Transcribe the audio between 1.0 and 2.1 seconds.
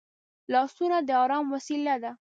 د ارام وسیله